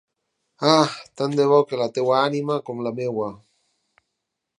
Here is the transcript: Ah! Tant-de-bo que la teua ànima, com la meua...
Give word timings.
Ah! 0.69 0.87
Tant-de-bo 1.19 1.59
que 1.73 1.79
la 1.81 1.87
teua 1.97 2.15
ànima, 2.21 2.57
com 2.71 2.81
la 2.87 2.93
meua... 3.01 3.29